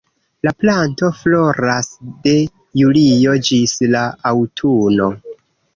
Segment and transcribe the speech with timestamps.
[0.45, 1.91] La planto floras
[2.25, 2.35] de
[2.83, 5.17] julio ĝis la aŭtuno.